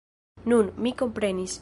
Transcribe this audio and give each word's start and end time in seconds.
Nun, 0.51 0.71
mi 0.85 0.95
komprenis. 1.03 1.49